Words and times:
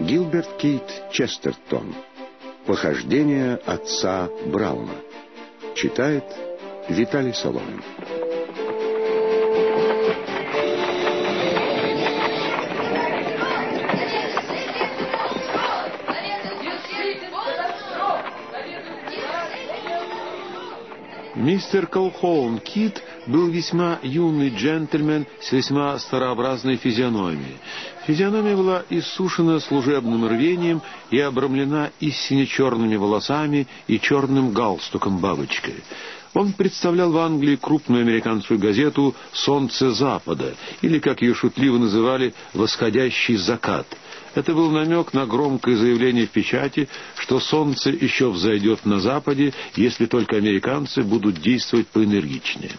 Гилберт 0.00 0.56
Кейт 0.58 1.02
Честертон. 1.10 1.92
Похождение 2.66 3.56
отца 3.66 4.28
Брауна. 4.46 4.94
Читает 5.74 6.24
Виталий 6.88 7.34
Соломин. 7.34 7.82
Мистер 21.34 21.86
Колхоун 21.88 22.58
Кит 22.60 23.02
был 23.28 23.48
весьма 23.48 23.98
юный 24.02 24.48
джентльмен 24.48 25.26
с 25.40 25.52
весьма 25.52 25.98
старообразной 25.98 26.76
физиономией. 26.76 27.58
Физиономия 28.06 28.56
была 28.56 28.82
иссушена 28.88 29.60
служебным 29.60 30.26
рвением 30.26 30.80
и 31.10 31.20
обрамлена 31.20 31.90
истине 32.00 32.46
черными 32.46 32.96
волосами 32.96 33.68
и 33.86 34.00
черным 34.00 34.52
галстуком-бабочкой. 34.52 35.84
Он 36.34 36.52
представлял 36.52 37.12
в 37.12 37.18
Англии 37.18 37.56
крупную 37.56 38.02
американскую 38.02 38.58
газету 38.58 39.14
«Солнце 39.32 39.92
Запада», 39.92 40.54
или, 40.82 40.98
как 40.98 41.22
ее 41.22 41.34
шутливо 41.34 41.78
называли, 41.78 42.34
«Восходящий 42.54 43.36
закат», 43.36 43.86
это 44.38 44.54
был 44.54 44.70
намек 44.70 45.12
на 45.12 45.26
громкое 45.26 45.76
заявление 45.76 46.26
в 46.26 46.30
печати, 46.30 46.88
что 47.16 47.40
солнце 47.40 47.90
еще 47.90 48.30
взойдет 48.30 48.84
на 48.86 49.00
Западе, 49.00 49.52
если 49.74 50.06
только 50.06 50.36
американцы 50.36 51.02
будут 51.02 51.40
действовать 51.40 51.88
поэнергичнее. 51.88 52.70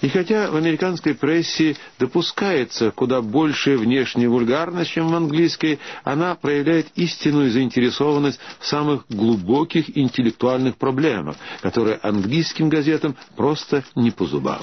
И 0.00 0.08
хотя 0.08 0.50
в 0.50 0.56
американской 0.56 1.14
прессе 1.14 1.76
допускается 1.98 2.90
куда 2.90 3.22
большая 3.22 3.78
внешняя 3.78 4.28
вульгарность, 4.28 4.90
чем 4.90 5.08
в 5.08 5.14
английской, 5.14 5.78
она 6.02 6.34
проявляет 6.34 6.88
истинную 6.96 7.50
заинтересованность 7.50 8.40
в 8.58 8.66
самых 8.66 9.04
глубоких 9.08 9.96
интеллектуальных 9.96 10.76
проблемах, 10.76 11.36
которые 11.62 11.98
английским 12.02 12.68
газетам 12.68 13.14
просто 13.36 13.84
не 13.94 14.10
по 14.10 14.26
зубам. 14.26 14.62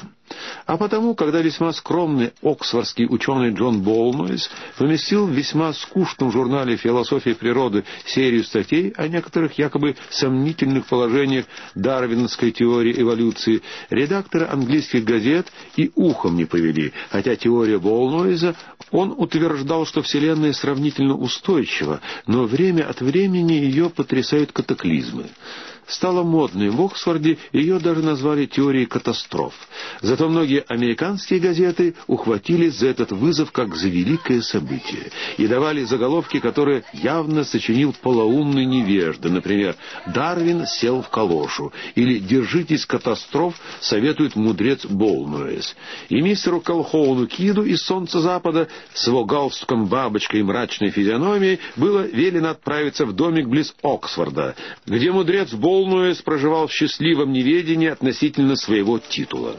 А 0.65 0.77
потому, 0.77 1.15
когда 1.15 1.41
весьма 1.41 1.73
скромный 1.73 2.31
оксфордский 2.41 3.05
ученый 3.09 3.53
Джон 3.53 3.81
Болнуис 3.81 4.49
поместил 4.77 5.27
в 5.27 5.31
весьма 5.31 5.73
скучном 5.73 6.31
журнале 6.31 6.77
«Философия 6.77 7.35
природы» 7.35 7.83
серию 8.05 8.43
статей 8.43 8.93
о 8.95 9.07
некоторых 9.07 9.57
якобы 9.57 9.95
сомнительных 10.09 10.85
положениях 10.85 11.45
дарвиновской 11.75 12.51
теории 12.51 13.01
эволюции, 13.01 13.61
редакторы 13.89 14.45
английских 14.45 15.03
газет 15.03 15.47
и 15.75 15.91
ухом 15.95 16.35
не 16.35 16.45
повели, 16.45 16.93
хотя 17.09 17.35
теория 17.35 17.79
Болнуиза, 17.79 18.55
он 18.91 19.13
утверждал, 19.17 19.85
что 19.85 20.01
Вселенная 20.01 20.53
сравнительно 20.53 21.15
устойчива, 21.15 22.01
но 22.27 22.45
время 22.45 22.87
от 22.89 23.01
времени 23.01 23.53
ее 23.53 23.89
потрясают 23.89 24.51
катаклизмы 24.51 25.25
стала 25.87 26.23
модной 26.23 26.69
в 26.69 26.81
Оксфорде, 26.81 27.37
ее 27.51 27.79
даже 27.79 28.01
назвали 28.01 28.45
теорией 28.45 28.85
катастроф. 28.85 29.53
Зато 30.01 30.29
многие 30.29 30.63
американские 30.67 31.39
газеты 31.39 31.95
ухватились 32.07 32.75
за 32.75 32.87
этот 32.87 33.11
вызов 33.11 33.51
как 33.51 33.75
за 33.75 33.89
великое 33.89 34.41
событие 34.41 35.11
и 35.37 35.47
давали 35.47 35.83
заголовки, 35.83 36.39
которые 36.39 36.83
явно 36.93 37.43
сочинил 37.43 37.93
полоумный 38.01 38.65
невежда. 38.65 39.29
Например, 39.29 39.75
«Дарвин 40.07 40.65
сел 40.65 41.01
в 41.01 41.09
калошу» 41.09 41.73
или 41.95 42.19
«Держитесь 42.19 42.85
катастроф», 42.85 43.55
советует 43.79 44.35
мудрец 44.35 44.85
Болнуэс. 44.85 45.75
И 46.09 46.21
мистеру 46.21 46.61
Колхоуну 46.61 47.27
Киду 47.27 47.63
из 47.63 47.81
«Солнца 47.81 48.21
Запада» 48.21 48.67
с 48.93 49.07
его 49.07 49.25
галстуком, 49.25 49.87
бабочкой 49.87 50.41
и 50.41 50.43
мрачной 50.43 50.91
физиономией 50.91 51.59
было 51.75 52.01
велено 52.01 52.51
отправиться 52.51 53.05
в 53.05 53.13
домик 53.13 53.47
близ 53.47 53.73
Оксфорда, 53.81 54.55
где 54.85 55.11
мудрец 55.11 55.51
Болнуэс 55.53 55.70
Полнуэс 55.71 56.21
проживал 56.21 56.67
в 56.67 56.73
счастливом 56.73 57.31
неведении 57.31 57.87
относительно 57.87 58.57
своего 58.57 58.99
титула. 58.99 59.55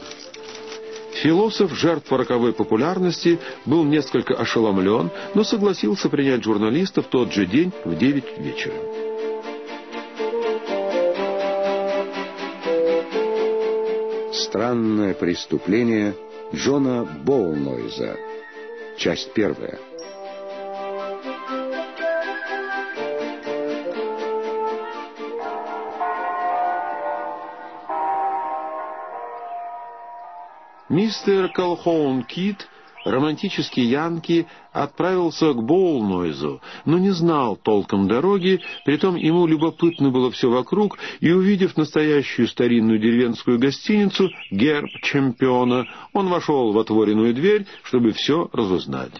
Философ, 1.23 1.73
жертва 1.73 2.19
роковой 2.19 2.53
популярности, 2.53 3.39
был 3.65 3.83
несколько 3.83 4.35
ошеломлен, 4.35 5.09
но 5.33 5.43
согласился 5.43 6.09
принять 6.09 6.43
журналиста 6.43 7.01
в 7.01 7.07
тот 7.07 7.33
же 7.33 7.47
день 7.47 7.71
в 7.83 7.97
девять 7.97 8.37
вечера. 8.37 8.75
Странное 14.33 15.15
преступление 15.15 16.13
Джона 16.53 17.05
Боулнойза. 17.25 18.17
Часть 18.97 19.33
первая. 19.33 19.79
Мистер 30.93 31.51
Колхоун 31.51 32.21
Кит, 32.21 32.67
романтический 33.03 33.83
Янки, 33.83 34.45
отправился 34.71 35.51
к 35.51 35.63
Боулнойзу, 35.63 36.61
но 36.85 36.99
не 36.99 37.09
знал 37.09 37.55
толком 37.55 38.07
дороги, 38.07 38.61
притом 38.85 39.15
ему 39.15 39.47
любопытно 39.47 40.11
было 40.11 40.29
все 40.29 40.51
вокруг, 40.51 40.99
и, 41.19 41.31
увидев 41.31 41.77
настоящую 41.77 42.47
старинную 42.47 42.99
деревенскую 42.99 43.57
гостиницу, 43.57 44.29
герб 44.51 44.91
чемпиона, 45.01 45.87
он 46.13 46.27
вошел 46.29 46.71
в 46.71 46.77
отворенную 46.77 47.33
дверь, 47.33 47.65
чтобы 47.81 48.11
все 48.11 48.51
разузнать. 48.53 49.13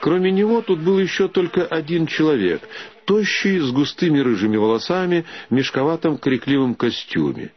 Кроме 0.00 0.30
него 0.30 0.62
тут 0.62 0.78
был 0.78 0.98
еще 0.98 1.28
только 1.28 1.66
один 1.66 2.06
человек, 2.06 2.66
тощий, 3.04 3.58
с 3.58 3.70
густыми 3.72 4.20
рыжими 4.20 4.56
волосами, 4.56 5.26
в 5.50 5.52
мешковатом 5.52 6.16
крикливом 6.16 6.76
костюме 6.76 7.52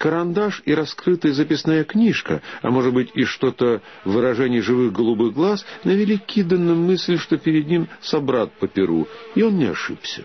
карандаш 0.00 0.62
и 0.64 0.74
раскрытая 0.74 1.34
записная 1.34 1.84
книжка, 1.84 2.40
а 2.62 2.70
может 2.70 2.94
быть 2.94 3.10
и 3.14 3.24
что-то 3.24 3.82
в 4.04 4.12
выражении 4.12 4.60
живых 4.60 4.94
голубых 4.94 5.34
глаз, 5.34 5.64
навели 5.84 6.16
Кида 6.16 6.56
на 6.56 6.74
мысль, 6.74 7.18
что 7.18 7.36
перед 7.36 7.68
ним 7.68 7.86
собрат 8.00 8.50
по 8.54 8.66
перу, 8.66 9.06
и 9.34 9.42
он 9.42 9.58
не 9.58 9.66
ошибся. 9.66 10.22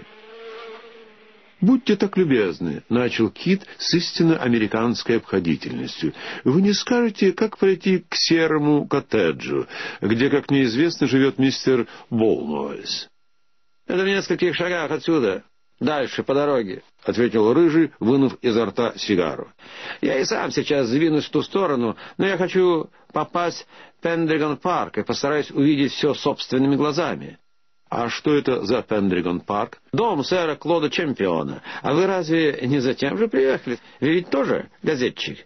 «Будьте 1.59 1.97
так 1.97 2.16
любезны»,— 2.16 2.84
начал 2.90 3.30
Кит 3.30 3.66
с 3.78 3.94
истинно 3.94 4.38
американской 4.38 5.18
обходительностью. 5.18 6.13
«Вы 6.46 6.62
не 6.62 6.74
скажете, 6.74 7.34
как 7.34 7.57
пройти 7.57 8.06
к 8.07 8.16
серому 8.16 8.88
коттеджу, 8.88 9.68
где, 10.00 10.30
как 10.30 10.50
мне 10.52 10.63
известно, 10.63 11.07
живет 11.07 11.38
мистер 11.38 11.88
Болнуэс?» 12.09 13.09
«Это 13.88 14.03
в 14.03 14.07
нескольких 14.07 14.56
шагах 14.56 14.92
отсюда», 14.92 15.44
«Дальше, 15.80 16.24
по 16.24 16.34
дороге»,— 16.34 16.84
ответил 17.03 17.53
Рыжий, 17.53 17.91
вынув 18.00 18.38
изо 18.41 18.66
рта 18.66 18.94
сигару. 18.96 19.52
«Я 20.02 20.19
и 20.19 20.24
сам 20.24 20.52
сейчас 20.52 20.90
двинусь 20.90 21.25
в 21.25 21.31
ту 21.31 21.41
сторону, 21.41 21.97
но 22.18 22.25
я 22.25 22.38
хочу 22.38 22.90
попасть 23.12 23.68
в 24.00 24.03
Пендриган-парк 24.03 24.97
и 24.97 25.03
постараюсь 25.03 25.52
увидеть 25.52 25.91
все 25.91 26.13
собственными 26.13 26.75
глазами». 26.75 27.40
«А 27.90 28.09
что 28.09 28.34
это 28.34 28.63
за 28.66 28.81
Пендриган-парк?» 28.81 29.80
«Дом 29.91 30.24
сэра 30.24 30.56
Клода 30.56 30.90
Чемпиона. 30.90 31.62
А 31.81 31.94
вы 31.94 32.07
разве 32.07 32.59
не 32.63 32.80
затем 32.80 33.18
же 33.18 33.28
приехали? 33.28 33.78
Вы 34.00 34.09
ведь 34.16 34.30
тоже 34.30 34.69
газетчик?» 34.81 35.46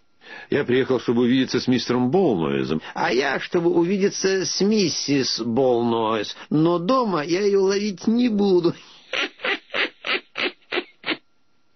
Я 0.51 0.63
приехал, 0.63 0.99
чтобы 0.99 1.23
увидеться 1.23 1.59
с 1.59 1.67
мистером 1.67 2.11
Болнойзом. 2.11 2.81
А 2.93 3.11
я, 3.11 3.39
чтобы 3.39 3.71
увидеться 3.71 4.45
с 4.45 4.61
миссис 4.61 5.39
Болнойз. 5.39 6.35
Но 6.51 6.77
дома 6.77 7.23
я 7.23 7.41
ее 7.41 7.57
ловить 7.57 8.05
не 8.05 8.29
буду. 8.29 8.75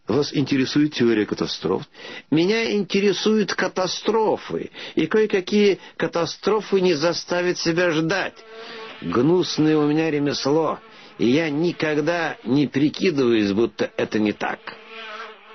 Вас 0.08 0.34
интересует 0.34 0.94
теория 0.94 1.25
катастроф? 1.25 1.84
Меня 2.30 2.74
интересуют 2.74 3.53
катастрофы, 3.53 4.69
и 4.96 5.08
кое-какие 5.08 5.80
катастрофы 5.96 6.81
не 6.81 6.94
заставят 6.94 7.58
себя 7.58 7.90
ждать. 7.91 8.36
Гнусное 9.02 9.78
у 9.78 9.88
меня 9.88 10.12
ремесло, 10.12 10.80
и 11.18 11.30
я 11.30 11.50
никогда 11.50 12.38
не 12.44 12.67
прикидываюсь, 12.67 13.52
будто 13.52 13.91
это 13.96 14.20
не 14.20 14.34
так». 14.34 14.59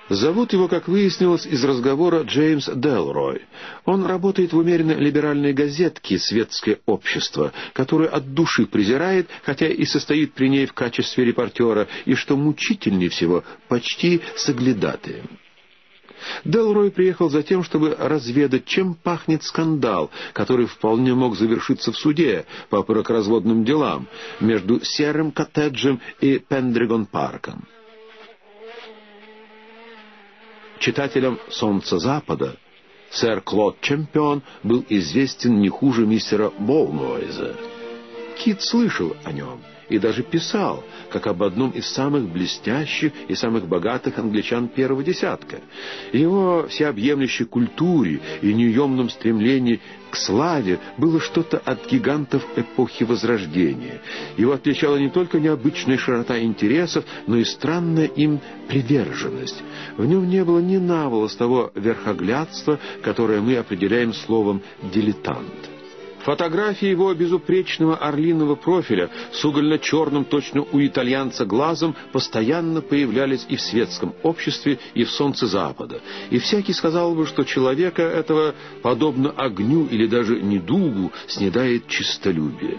Зовут 0.09 0.55
его, 0.55 0.69
как 0.69 0.89
выяснилось 0.89 1.45
из 1.45 1.63
разговора, 1.65 2.23
Джеймс 2.23 2.69
Делрой. 2.75 3.43
Он 3.85 4.07
работает 4.07 4.53
в 4.53 4.59
умеренно 4.59 4.93
либеральной 4.93 5.53
газетке 5.53 6.19
«Светское 6.19 6.79
общество», 6.87 7.53
которую 7.75 8.15
от 8.15 8.33
души 8.33 8.67
презирает, 8.67 9.29
хотя 9.45 9.67
и 9.67 9.85
состоит 9.85 10.33
при 10.33 10.49
ней 10.49 10.67
в 10.67 10.73
качестве 10.73 11.25
репортера, 11.25 11.89
и, 12.07 12.15
что 12.15 12.37
мучительнее 12.37 13.11
всего, 13.11 13.45
почти 13.69 14.23
соглядатаем. 14.35 15.29
Делрой 16.45 16.91
приехал 16.91 17.29
за 17.29 17.43
тем, 17.43 17.63
чтобы 17.63 17.95
разведать, 17.99 18.65
чем 18.65 18.95
пахнет 18.95 19.43
скандал, 19.45 20.11
который 20.33 20.67
вполне 20.67 21.15
мог 21.15 21.37
завершиться 21.37 21.93
в 21.93 21.97
суде 21.97 22.47
по 22.71 22.83
бракоразводным 22.83 23.65
делам 23.65 24.09
между 24.41 24.85
Серым 24.85 25.31
коттеджем 25.31 26.01
и 26.21 26.39
Пендригон-парком. 26.39 27.67
Читателям 30.79 31.39
«Солнца 31.51 31.99
Запада» 31.99 32.57
сэр 33.11 33.41
Клод 33.41 33.81
Чемпион 33.81 34.43
был 34.63 34.85
известен 34.89 35.61
не 35.61 35.69
хуже 35.69 36.07
мистера 36.07 36.51
Боунуэза. 36.59 37.57
Кит 38.39 38.63
слышал 38.63 39.17
о 39.25 39.33
нем 39.33 39.61
и 39.89 39.99
даже 39.99 40.23
писал, 40.23 40.85
как 41.11 41.27
об 41.27 41.43
одном 41.43 41.71
из 41.71 41.87
самых 41.87 42.29
блестящих 42.29 43.13
и 43.29 43.35
самых 43.35 43.67
богатых 43.67 44.19
англичан 44.19 44.69
первого 44.69 45.03
десятка. 45.03 45.61
Его 46.13 46.67
всеобъемлющей 46.69 47.45
культуре 47.47 48.21
и 48.43 48.53
неуемном 48.53 49.09
стремлении 49.11 49.81
к 50.11 50.17
славе 50.17 50.79
было 50.97 51.21
что-то 51.21 51.59
от 51.59 51.87
гигантов 51.91 52.45
эпохи 52.57 53.05
Возрождения. 53.05 54.01
Его 54.37 54.53
отличала 54.53 54.97
не 54.97 55.11
только 55.11 55.39
необычная 55.39 55.99
широта 55.99 56.41
интересов, 56.41 57.05
но 57.27 57.37
и 57.37 57.45
странная 57.45 58.07
им 58.07 58.41
приверженность. 58.69 59.63
В 59.97 60.05
нем 60.07 60.29
не 60.29 60.45
было 60.45 60.61
ни 60.61 60.77
навола 60.79 61.29
с 61.29 61.37
того 61.37 61.71
верхоглядства, 61.75 62.79
которое 63.03 63.41
мы 63.41 63.57
определяем 63.57 64.15
словом 64.15 64.63
«дилетант». 64.93 65.78
Фотографии 66.25 66.89
его 66.89 67.13
безупречного 67.15 67.97
орлиного 67.97 68.55
профиля 68.55 69.11
с 69.33 69.45
угольно-черным 69.45 70.25
точно 70.25 70.63
у 70.73 70.81
итальянца 70.81 71.45
глазом 71.45 71.95
постоянно 72.13 72.81
появлялись 72.81 73.47
и 73.49 73.57
в 73.57 73.61
светском 73.61 74.15
обществе, 74.23 74.79
и 74.95 75.05
в 75.05 75.11
солнце 75.11 75.47
Запада. 75.47 76.01
И 76.31 76.39
всякий 76.39 76.73
сказал 76.73 77.15
бы, 77.15 77.27
что 77.27 77.45
человека 77.45 78.03
этого, 78.03 78.55
подобно 78.83 79.31
огню 79.31 79.87
или 79.87 80.07
даже 80.07 80.41
недугу, 80.41 81.13
снедает 81.27 81.87
чистолюбие. 81.87 82.79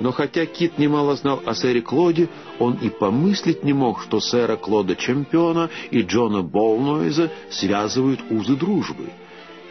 Но 0.00 0.10
хотя 0.10 0.46
Кит 0.46 0.78
немало 0.78 1.14
знал 1.16 1.42
о 1.44 1.54
сэре 1.54 1.80
Клоде, 1.80 2.28
он 2.58 2.74
и 2.74 2.88
помыслить 2.88 3.62
не 3.62 3.72
мог, 3.72 4.00
что 4.02 4.20
сэра 4.20 4.56
Клода 4.56 4.96
Чемпиона 4.96 5.70
и 5.90 6.02
Джона 6.02 6.42
Болнойза 6.42 7.30
связывают 7.50 8.20
узы 8.30 8.56
дружбы. 8.56 9.10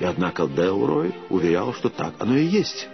И 0.02 0.04
однако 0.04 0.48
Делрой 0.48 1.14
уверял, 1.30 1.76
что 1.76 1.90
так 1.90 2.16
оно 2.18 2.36
и 2.36 2.44
есть. 2.44 2.90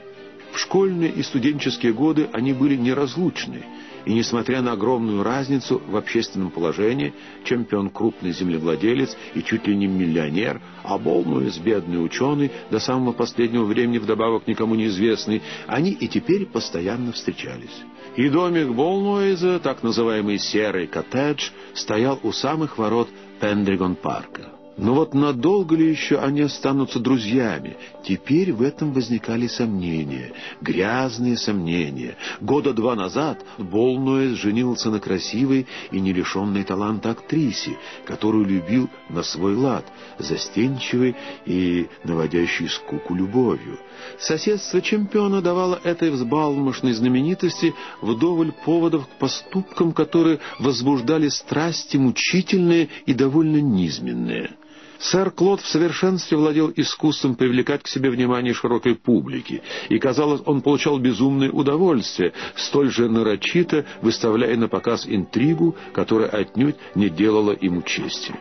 В 0.52 0.60
школьные 0.60 1.10
и 1.10 1.24
студенческие 1.24 1.94
годы 1.94 2.28
они 2.34 2.52
были 2.52 2.76
неразлучны, 2.76 3.64
и 4.04 4.14
несмотря 4.14 4.62
на 4.62 4.74
огромную 4.74 5.24
разницу 5.24 5.82
в 5.88 5.96
общественном 5.96 6.52
положении, 6.52 7.14
чемпион 7.46 7.92
крупный 7.92 8.34
землевладелец 8.34 9.16
и 9.36 9.42
чуть 9.42 9.68
ли 9.68 9.78
не 9.78 9.88
миллионер, 9.88 10.62
а 10.84 10.98
Болнуэс 10.98 11.58
бедный 11.60 12.04
ученый, 12.04 12.52
до 12.72 12.80
самого 12.80 13.14
последнего 13.14 13.64
времени 13.64 14.00
вдобавок 14.00 14.46
никому 14.46 14.76
неизвестный, 14.76 15.42
они 15.66 15.92
и 15.92 16.10
теперь 16.10 16.46
постоянно 16.46 17.14
встречались. 17.14 17.84
И 18.18 18.28
домик 18.28 18.68
Болнуэза, 18.74 19.60
так 19.60 19.82
называемый 19.82 20.40
«серый 20.40 20.88
коттедж», 20.88 21.52
стоял 21.74 22.20
у 22.24 22.34
самых 22.34 22.78
ворот 22.78 23.08
Пендригон-парка. 23.40 24.57
Но 24.78 24.94
вот 24.94 25.16
надолго 25.16 25.76
ли 25.76 25.90
еще 25.90 26.20
они 26.20 26.42
останутся 26.42 27.00
друзьями? 27.00 27.78
Теперь 28.04 28.54
в 28.54 28.62
этом 28.62 28.94
возникали 28.94 29.48
сомнения, 29.48 30.34
грязные 30.62 31.36
сомнения. 31.36 32.16
Года 32.42 32.74
два 32.74 32.96
назад 32.96 33.44
Болнуэс 33.58 34.38
женился 34.38 34.92
на 34.92 35.00
красивой 35.00 35.66
и 35.90 36.00
не 36.00 36.14
лишенной 36.14 36.64
таланта 36.64 37.10
актрисе, 37.10 37.76
которую 38.06 38.46
любил 38.46 38.88
на 39.10 39.24
свой 39.24 39.56
лад, 39.56 39.86
застенчивой 40.20 41.16
и 41.48 41.88
наводящей 42.04 42.70
скуку 42.70 43.16
любовью. 43.16 43.80
Соседство 44.20 44.80
чемпиона 44.80 45.42
давало 45.42 45.80
этой 45.84 46.12
взбалмошной 46.12 46.94
знаменитости 46.94 47.74
вдоволь 48.00 48.52
поводов 48.52 49.08
к 49.08 49.18
поступкам, 49.18 49.92
которые 49.92 50.40
возбуждали 50.60 51.30
страсти 51.30 51.98
мучительные 51.98 52.90
и 53.08 53.16
довольно 53.16 53.58
низменные. 53.60 54.52
Сэр 55.00 55.32
Клод 55.32 55.62
в 55.62 55.68
совершенстве 55.68 56.38
владел 56.38 56.72
искусством 56.76 57.36
привлекать 57.36 57.84
к 57.84 57.88
себе 57.88 58.10
внимание 58.10 58.54
широкой 58.54 58.96
публики, 58.96 59.62
и, 59.90 60.00
казалось, 60.00 60.42
он 60.46 60.62
получал 60.62 60.98
безумное 60.98 61.52
удовольствие, 61.52 62.34
столь 62.56 62.90
же 62.92 63.10
нарочито 63.10 63.86
выставляя 64.02 64.58
на 64.58 64.68
показ 64.68 65.06
интригу, 65.08 65.76
которая 65.94 66.30
отнюдь 66.30 66.76
не 66.96 67.10
делала 67.10 67.56
ему 67.60 67.82
чести. 67.84 68.34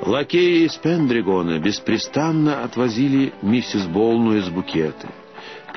Лакеи 0.00 0.64
из 0.64 0.76
Пендригона 0.76 1.58
беспрестанно 1.58 2.62
отвозили 2.62 3.32
миссис 3.42 3.84
Болну 3.86 4.36
из 4.36 4.48
букеты. 4.48 5.08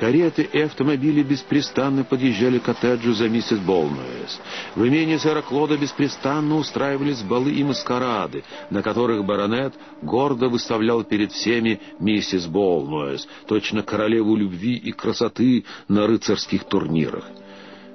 Кареты 0.02 0.48
и 0.52 0.60
автомобили 0.60 1.22
беспрестанно 1.22 2.02
подъезжали 2.02 2.58
к 2.58 2.64
коттеджу 2.64 3.12
за 3.12 3.28
миссис 3.28 3.60
Болнуэс. 3.60 4.40
В 4.74 4.84
имении 4.84 5.16
сэра 5.16 5.42
Клода 5.42 5.76
беспрестанно 5.76 6.56
устраивались 6.56 7.22
балы 7.22 7.52
и 7.52 7.62
маскарады, 7.62 8.42
на 8.70 8.82
которых 8.82 9.24
баронет 9.24 9.74
гордо 10.02 10.48
выставлял 10.48 11.04
перед 11.04 11.30
всеми 11.30 11.80
миссис 12.00 12.46
Болнуэс, 12.46 13.28
точно 13.46 13.84
королеву 13.84 14.34
любви 14.34 14.74
и 14.74 14.90
красоты 14.90 15.64
на 15.86 16.08
рыцарских 16.08 16.64
турнирах. 16.64 17.24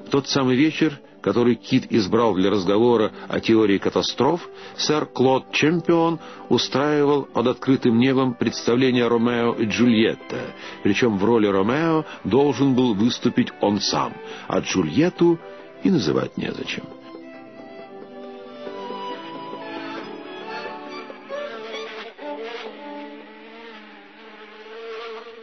В 0.05 0.09
тот 0.09 0.29
самый 0.29 0.55
вечер 0.55 0.97
который 1.27 1.55
Кит 1.55 1.87
избрал 1.89 2.35
для 2.35 2.49
разговора 2.49 3.11
о 3.27 3.41
теории 3.41 3.79
катастроф, 3.79 4.47
сэр 4.77 5.05
Клод 5.07 5.51
Чемпион 5.51 6.19
устраивал 6.47 7.23
под 7.23 7.47
открытым 7.47 7.99
небом 7.99 8.33
представление 8.33 9.09
Ромео 9.09 9.51
и 9.55 9.65
Джульетта, 9.65 10.55
причем 10.83 11.17
в 11.17 11.25
роли 11.25 11.47
Ромео 11.47 12.05
должен 12.23 12.75
был 12.75 12.93
выступить 12.93 13.49
он 13.59 13.81
сам, 13.81 14.13
а 14.47 14.61
Джульетту 14.61 15.37
и 15.83 15.91
называть 15.91 16.37
незачем. 16.37 16.85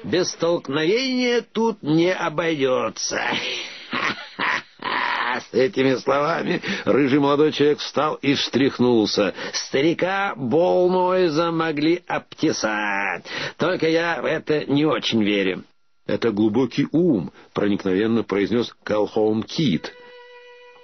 Без 0.02 0.30
столкновения 0.30 1.44
тут 1.52 1.82
не 1.82 2.10
обойдется. 2.10 3.20
С 5.40 5.54
этими 5.54 5.96
словами 5.96 6.62
рыжий 6.84 7.18
молодой 7.18 7.52
человек 7.52 7.78
встал 7.78 8.14
и 8.16 8.34
встряхнулся. 8.34 9.34
Старика 9.52 10.34
Болнойза 10.36 11.50
могли 11.50 12.02
обтесать. 12.06 13.24
Только 13.56 13.88
я 13.88 14.20
в 14.22 14.26
это 14.26 14.64
не 14.66 14.84
очень 14.84 15.22
верю. 15.22 15.64
«Это 16.06 16.30
глубокий 16.32 16.86
ум»,— 16.92 17.32
проникновенно 17.54 18.22
произнес 18.22 18.74
Калхоун 18.84 19.42
Кит. 19.42 19.92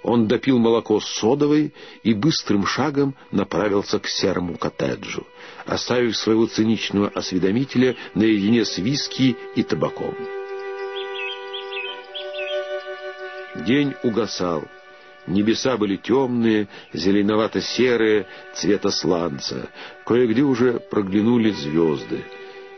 Он 0.03 0.27
допил 0.27 0.57
молоко 0.57 0.99
с 0.99 1.05
содовой 1.05 1.75
и 2.03 2.15
быстрым 2.15 2.65
шагом 2.65 3.15
направился 3.31 3.99
к 3.99 4.07
серому 4.07 4.57
коттеджу, 4.57 5.27
оставив 5.67 6.17
своего 6.17 6.47
циничного 6.47 7.09
осведомителя 7.09 7.95
наедине 8.15 8.65
с 8.65 8.79
виски 8.79 9.35
и 9.55 9.61
табаком. 9.61 10.15
День 13.55 13.93
угасал. 14.03 14.63
Небеса 15.27 15.77
были 15.77 15.97
темные, 15.97 16.67
зеленовато-серые, 16.93 18.25
цвета 18.55 18.89
сланца. 18.89 19.69
Кое-где 20.05 20.41
уже 20.41 20.79
проглянули 20.79 21.51
звезды. 21.51 22.23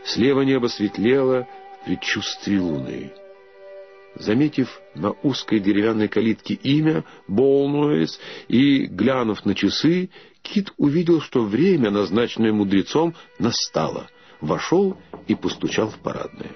Слева 0.04 0.42
небо 0.42 0.66
светлело 0.66 1.46
в 1.80 1.86
предчувствии 1.86 2.58
луны. 2.58 3.12
Заметив 4.16 4.80
на 4.94 5.12
узкой 5.22 5.58
деревянной 5.58 6.08
калитке 6.08 6.54
имя 6.54 7.04
Болнуэс 7.26 8.20
и 8.48 8.84
глянув 8.86 9.44
на 9.44 9.54
часы, 9.54 10.10
Кит 10.42 10.72
увидел, 10.76 11.20
что 11.20 11.42
время, 11.42 11.90
назначенное 11.90 12.52
мудрецом, 12.52 13.14
настало. 13.38 14.08
Вошел 14.40 14.96
и 15.26 15.34
постучал 15.34 15.88
в 15.88 15.98
парадное. 15.98 16.50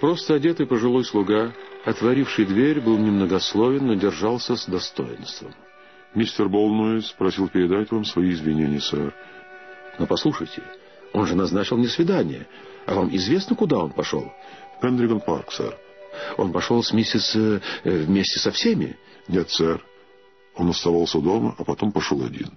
Просто 0.00 0.34
одетый 0.34 0.66
пожилой 0.66 1.04
слуга, 1.04 1.52
отворивший 1.84 2.44
дверь, 2.44 2.80
был 2.80 2.98
немногословен, 2.98 3.86
но 3.86 3.94
держался 3.94 4.56
с 4.56 4.66
достоинством. 4.66 5.54
«Мистер 6.14 6.48
Болнуэс 6.48 7.12
просил 7.12 7.48
передать 7.48 7.90
вам 7.90 8.04
свои 8.04 8.30
извинения, 8.30 8.80
сэр». 8.80 9.14
«Но 9.98 10.06
послушайте, 10.06 10.62
он 11.12 11.26
же 11.26 11.34
назначил 11.34 11.76
мне 11.78 11.88
свидание. 11.88 12.46
А 12.86 12.94
вам 12.94 13.14
известно, 13.14 13.56
куда 13.56 13.78
он 13.78 13.92
пошел?» 13.92 14.32
«Пендриган 14.82 15.20
парк, 15.20 15.50
сэр». 15.52 15.76
«Он 16.36 16.52
пошел 16.52 16.82
с 16.82 16.92
миссис... 16.92 17.34
Э, 17.34 17.60
вместе 17.84 18.38
со 18.38 18.50
всеми?» 18.50 18.96
«Нет, 19.28 19.50
сэр. 19.50 19.84
Он 20.54 20.70
оставался 20.70 21.20
дома, 21.20 21.54
а 21.58 21.64
потом 21.64 21.92
пошел 21.92 22.22
один». 22.22 22.50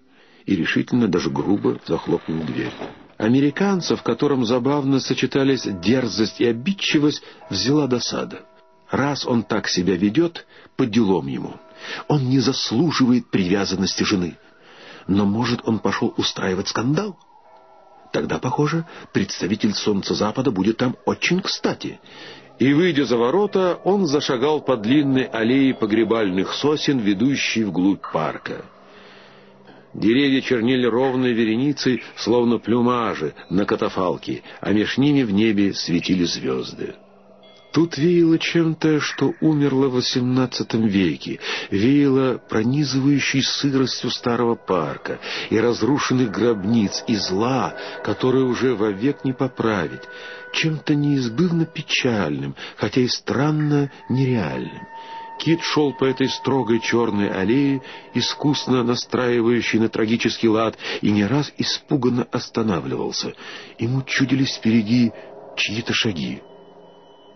И 0.45 0.55
решительно, 0.55 1.07
даже 1.07 1.29
грубо 1.29 1.79
захлопнул 1.85 2.43
дверь. 2.43 2.73
Американца, 3.19 3.97
в 3.97 4.01
котором 4.01 4.45
забавно 4.45 5.01
сочетались 5.01 5.63
дерзость 5.65 6.39
и 6.39 6.45
обидчивость, 6.45 7.21
взяла 7.49 7.85
досада. 7.85 8.45
Раз 8.89 9.25
он 9.25 9.43
так 9.43 9.67
себя 9.67 9.97
ведет, 9.97 10.47
по 10.77 10.85
делам 10.85 11.27
ему. 11.27 11.55
Он 12.07 12.29
не 12.29 12.39
заслуживает 12.39 13.29
привязанности 13.29 14.03
жены. 14.03 14.37
Но, 15.05 15.25
может, 15.25 15.59
он 15.65 15.79
пошел 15.79 16.13
устраивать 16.15 16.69
скандал? 16.69 17.19
Тогда, 18.13 18.39
похоже, 18.39 18.85
представитель 19.11 19.73
Солнца 19.73 20.13
Запада 20.13 20.49
будет 20.49 20.77
там 20.77 20.95
очень 21.05 21.41
кстати. 21.41 21.99
И, 22.57 22.73
выйдя 22.73 23.03
за 23.03 23.17
ворота, 23.17 23.81
он 23.83 24.07
зашагал 24.07 24.61
по 24.61 24.77
длинной 24.77 25.25
аллее 25.25 25.73
погребальных 25.73 26.53
сосен, 26.53 26.99
ведущей 26.99 27.65
вглубь 27.65 28.01
парка. 28.13 28.63
Деревья 29.93 30.41
чернели 30.41 30.85
ровной 30.85 31.33
вереницей, 31.33 32.03
словно 32.15 32.59
плюмажи 32.59 33.33
на 33.49 33.65
катафалке, 33.65 34.43
а 34.61 34.71
меж 34.71 34.97
ними 34.97 35.23
в 35.23 35.31
небе 35.31 35.73
светили 35.73 36.25
звезды. 36.25 36.95
Тут 37.71 37.97
веяло 37.97 38.39
чем-то, 38.39 38.99
что 38.99 39.33
умерло 39.41 39.89
в 39.89 39.97
XVIII 39.97 40.87
веке, 40.87 41.39
веяло 41.69 42.41
пронизывающей 42.49 43.43
сыростью 43.43 44.09
старого 44.09 44.55
парка 44.55 45.19
и 45.51 45.59
разрушенных 45.59 46.31
гробниц, 46.31 47.03
и 47.07 47.15
зла, 47.15 47.75
которое 48.03 48.43
уже 48.43 48.73
вовек 48.73 49.23
не 49.23 49.33
поправить, 49.33 50.01
чем-то 50.51 50.95
неизбывно 50.95 51.65
печальным, 51.65 52.55
хотя 52.75 53.01
и 53.01 53.07
странно 53.07 53.91
нереальным. 54.09 54.87
Кит 55.39 55.61
шел 55.61 55.93
по 55.93 56.03
этой 56.03 56.27
строгой 56.27 56.81
черной 56.81 57.29
аллее, 57.29 57.81
искусно 58.13 58.83
настраивающей 58.83 59.79
на 59.79 59.87
трагический 59.87 60.49
лад, 60.49 60.77
и 61.01 61.09
не 61.11 61.25
раз 61.25 61.53
испуганно 61.57 62.27
останавливался. 62.29 63.33
Ему 63.77 64.03
чудились 64.03 64.57
впереди 64.57 65.13
чьи-то 65.55 65.93
шаги. 65.93 66.41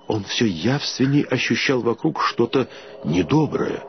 Он 0.07 0.25
все 0.25 0.45
явственнее 0.45 1.23
ощущал 1.23 1.81
вокруг 1.81 2.21
что-то 2.21 2.67
недоброе. 3.05 3.83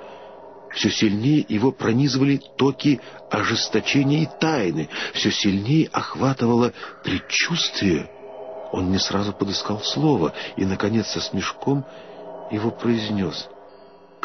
Все 0.71 0.91
сильнее 0.91 1.45
его 1.49 1.73
пронизывали 1.73 2.41
токи 2.57 3.01
ожесточения 3.33 4.23
и 4.23 4.29
тайны, 4.41 4.89
все 5.13 5.33
сильнее 5.33 5.89
охватывало 5.93 6.73
предчувствие. 7.03 8.09
Он 8.71 8.93
не 8.93 8.99
сразу 8.99 9.33
подыскал 9.33 9.81
слово 9.81 10.33
и, 10.57 10.65
наконец, 10.65 11.09
со 11.09 11.21
смешком 11.21 11.85
его 12.53 12.71
произнес 12.71 13.49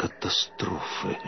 «Катастрофы». 0.00 1.18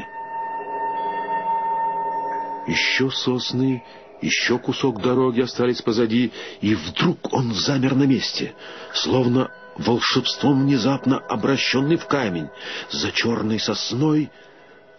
Еще 2.66 3.10
сосны, 3.10 3.84
еще 4.22 4.58
кусок 4.58 5.02
дороги 5.02 5.42
остались 5.42 5.82
позади, 5.82 6.32
и 6.62 6.74
вдруг 6.74 7.34
он 7.34 7.52
замер 7.52 7.94
на 7.94 8.04
месте, 8.04 8.54
словно 8.94 9.50
волшебством 9.76 10.62
внезапно 10.62 11.18
обращенный 11.18 11.98
в 11.98 12.06
камень, 12.06 12.48
за 12.90 13.12
черной 13.12 13.60
сосной 13.60 14.30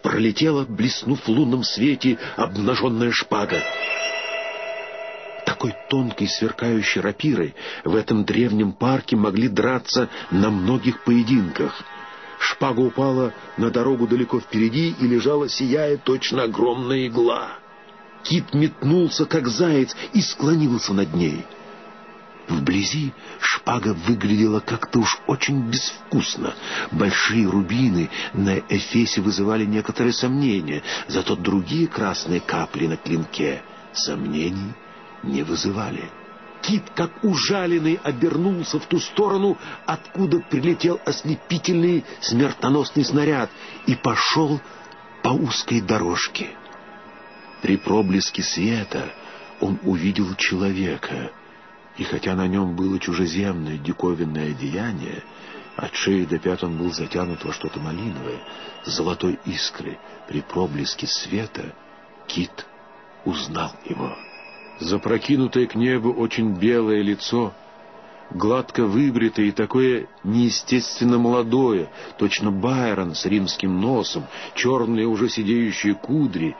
пролетела, 0.04 0.64
блеснув 0.64 1.24
в 1.24 1.28
лунном 1.28 1.64
свете, 1.64 2.16
обнаженная 2.36 3.10
шпага. 3.10 3.60
Такой 5.46 5.74
тонкой 5.90 6.28
сверкающей 6.28 7.00
рапирой 7.00 7.56
в 7.82 7.96
этом 7.96 8.24
древнем 8.24 8.72
парке 8.72 9.16
могли 9.16 9.48
драться 9.48 10.08
на 10.30 10.50
многих 10.50 11.02
поединках. 11.02 11.84
Шпага 12.44 12.80
упала 12.80 13.32
на 13.56 13.70
дорогу 13.70 14.06
далеко 14.06 14.38
впереди 14.40 14.94
и 15.00 15.06
лежала, 15.06 15.48
сияя 15.48 15.96
точно 15.96 16.42
огромная 16.44 17.06
игла. 17.06 17.48
Кит 18.22 18.52
метнулся, 18.54 19.24
как 19.24 19.48
заяц, 19.48 19.96
и 20.12 20.20
склонился 20.20 20.92
над 20.92 21.14
ней— 21.14 21.44
Вблизи 22.48 23.14
шпага 23.40 23.94
выглядела 23.94 24.60
как-то 24.60 24.98
уж 24.98 25.18
очень 25.26 25.62
безвкусно. 25.70 26.54
Большие 26.90 27.48
рубины 27.48 28.10
на 28.34 28.58
эфесе 28.58 29.22
вызывали 29.22 29.64
некоторые 29.64 30.12
сомнения, 30.12 30.82
зато 31.08 31.36
другие 31.36 31.86
красные 31.86 32.40
капли 32.40 32.86
на 32.86 32.96
клинке 32.98 33.62
сомнений 33.94 34.74
не 35.22 35.42
вызывали. 35.42 36.10
Кит, 36.66 36.84
как 36.94 37.22
ужаленный, 37.22 38.00
обернулся 38.02 38.78
в 38.78 38.86
ту 38.86 38.98
сторону, 38.98 39.58
откуда 39.86 40.40
прилетел 40.40 41.00
ослепительный 41.04 42.04
смертоносный 42.20 43.04
снаряд, 43.04 43.50
и 43.86 43.94
пошел 43.94 44.60
по 45.22 45.28
узкой 45.28 45.80
дорожке. 45.80 46.48
При 47.62 47.76
проблеске 47.76 48.42
света 48.42 49.12
он 49.60 49.78
увидел 49.82 50.34
человека— 50.34 51.30
и 51.96 52.04
хотя 52.04 52.34
на 52.34 52.48
нем 52.48 52.74
было 52.74 52.98
чужеземное 52.98 53.78
диковинное 53.78 54.50
одеяние, 54.50 55.22
от 55.76 55.94
шеи 55.94 56.24
до 56.24 56.38
пят 56.38 56.62
он 56.64 56.76
был 56.76 56.92
затянут 56.92 57.44
во 57.44 57.52
что-то 57.52 57.80
малиновое, 57.80 58.40
золотой 58.84 59.38
искрой. 59.44 59.98
При 60.28 60.40
проблеске 60.40 61.06
света 61.06 61.74
кит 62.26 62.66
узнал 63.24 63.72
его. 63.84 64.16
Запрокинутое 64.80 65.66
к 65.66 65.74
небу 65.76 66.12
очень 66.12 66.54
белое 66.54 67.02
лицо, 67.02 67.52
гладко 68.30 68.84
выбритое 68.84 69.46
и 69.46 69.52
такое 69.52 70.08
неестественно 70.24 71.18
молодое, 71.18 71.88
точно 72.18 72.50
Байрон 72.50 73.14
с 73.14 73.24
римским 73.24 73.80
носом, 73.80 74.24
черные 74.54 75.06
уже 75.06 75.28
сидеющие 75.28 75.94
кудри. 75.94 76.56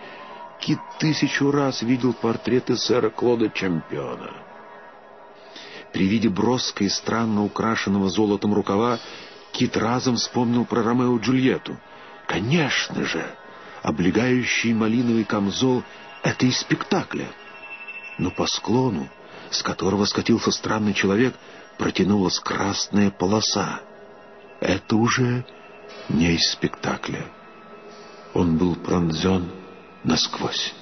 Кит 0.61 0.78
тысячу 0.99 1.50
раз 1.50 1.83
видел 1.83 2.12
портреты 2.12 2.76
сэра 2.76 3.11
Клода 3.11 3.50
Чемпиона. 3.50 4.30
При 5.92 6.06
виде 6.06 6.28
броска 6.28 6.85
и 6.85 6.88
странно 6.88 7.44
украшенного 7.44 8.09
золотом 8.09 8.54
рукава 8.54 8.99
Кит 9.52 9.76
разом 9.76 10.16
вспомнил 10.16 10.64
про 10.64 10.83
Ромео 10.83 11.18
Джульетту. 11.18 11.76
Конечно 12.26 13.04
же, 13.04 13.25
облегающий 13.83 14.73
малиновый 14.73 15.25
камзол— 15.25 15.83
это 16.23 16.47
из 16.47 16.59
спектакля. 16.59 17.28
Но 18.18 18.30
по 18.30 18.47
склону, 18.47 19.09
с 19.50 19.62
которого 19.62 20.04
скатился 20.04 20.50
странный 20.50 20.94
человек, 20.94 21.35
протянулась 21.78 22.38
красная 22.38 23.11
полоса. 23.11 23.80
Это 24.61 24.97
уже 24.97 25.44
не 26.09 26.35
из 26.35 26.52
спектакля. 26.52 27.26
Он 28.33 28.56
был 28.56 28.76
пронзен 28.76 29.50
насквозь. 30.04 30.75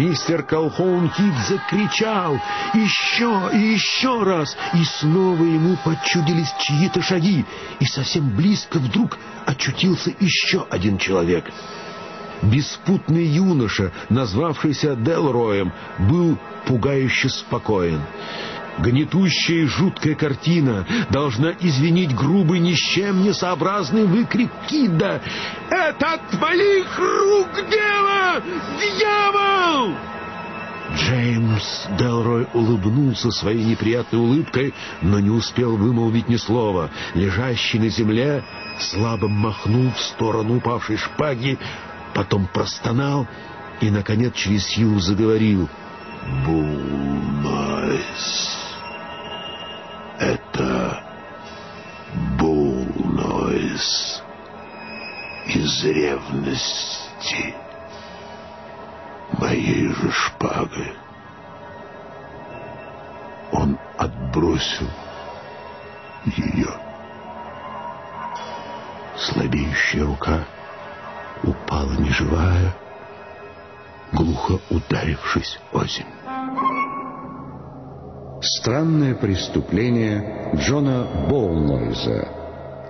Мистер 0.00 0.42
Колхоун 0.44 1.10
Кит 1.10 1.34
закричал 1.46 2.40
еще 2.72 3.50
и 3.52 3.74
еще 3.74 4.22
раз, 4.22 4.56
и 4.72 4.82
снова 4.82 5.44
ему 5.44 5.76
почудились 5.84 6.54
чьи-то 6.58 7.02
шаги, 7.02 7.44
и 7.80 7.84
совсем 7.84 8.30
близко 8.34 8.78
вдруг 8.78 9.18
очутился 9.44 10.10
еще 10.18 10.66
один 10.70 10.96
человек. 10.96 11.44
Беспутный 12.40 13.26
юноша, 13.26 13.92
назвавшийся 14.08 14.96
Делроем, 14.96 15.70
был 15.98 16.38
пугающе 16.66 17.28
спокоен. 17.28 18.00
Гнетущая 18.78 19.64
и 19.64 19.66
жуткая 19.66 20.14
картина 20.14 20.86
должна 21.10 21.52
извинить 21.60 22.14
грубый, 22.14 22.60
ни 22.60 22.74
с 22.74 22.78
чем 22.78 23.22
не 23.22 23.32
сообразный 23.32 24.06
выкрик 24.06 24.50
Кида. 24.68 25.20
«Это 25.70 26.14
от 26.14 26.30
твоих 26.30 26.98
рук 26.98 27.50
дело! 27.70 28.42
Дьявол!» 28.80 29.94
Джеймс 30.94 31.86
Делрой 31.98 32.48
улыбнулся 32.52 33.30
своей 33.30 33.64
неприятной 33.64 34.18
улыбкой, 34.18 34.74
но 35.02 35.20
не 35.20 35.30
успел 35.30 35.76
вымолвить 35.76 36.28
ни 36.28 36.36
слова. 36.36 36.90
Лежащий 37.14 37.78
на 37.78 37.88
земле 37.88 38.42
слабо 38.78 39.28
махнул 39.28 39.92
в 39.92 40.00
сторону 40.00 40.56
упавшей 40.56 40.96
шпаги, 40.96 41.58
потом 42.14 42.48
простонал 42.52 43.28
и, 43.80 43.90
наконец, 43.90 44.34
через 44.34 44.66
силу 44.66 44.98
заговорил. 44.98 45.68
«Булнойс!» 46.44 47.40
Это 50.20 51.02
Бул 52.38 52.84
Нойс 52.94 54.22
из 55.46 55.82
ревности 55.82 57.54
моей 59.38 59.88
же 59.88 60.12
шпагой. 60.12 60.92
Он 63.52 63.78
отбросил 63.96 64.90
ее. 66.26 66.68
Слабеющая 69.16 70.04
рука 70.04 70.44
упала 71.42 71.92
неживая, 71.92 72.76
глухо 74.12 74.60
ударившись 74.68 75.58
о 75.72 75.82
землю. 75.86 76.19
Странное 78.42 79.14
преступление 79.14 80.54
Джона 80.56 81.26
Боулнойза. 81.28 82.26